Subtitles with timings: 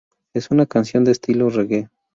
[0.33, 1.87] Es una canción de estilo reggae.